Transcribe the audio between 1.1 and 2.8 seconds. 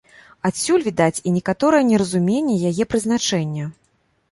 і некаторае неразуменне